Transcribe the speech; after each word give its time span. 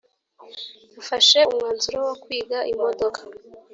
yafashe 0.95 1.39
umwanzuro 1.49 1.97
wo 2.07 2.13
kwiga 2.21 2.57
imodoka 2.71 3.19